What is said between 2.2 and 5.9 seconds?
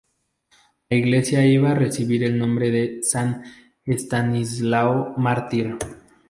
el nombre de San Estanislao mártir.